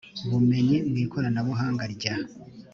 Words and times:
bumenyi 0.29 0.77
mu 0.89 0.95
ikoranabuhanga 1.03 1.83
rya 1.95 2.15